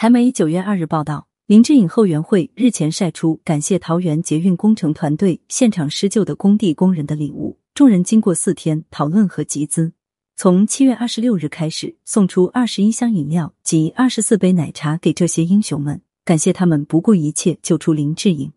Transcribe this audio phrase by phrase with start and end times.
[0.00, 9.92] 台媒九月二日报道林志颖后援会日前晒出感谢桃园捷运工程团队现场施救的工地工人的礼物众人经过四天讨论和集资。
[10.38, 18.50] 从七月二十六日开始送出二十一箱饮料及二十四杯奶茶给这些英雄们感谢他们不顾一切救出林志颖。